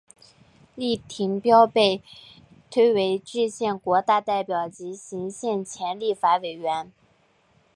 [0.75, 2.01] 丁廷标被
[2.71, 6.91] 推为制宪国大代表及行宪前立法委员。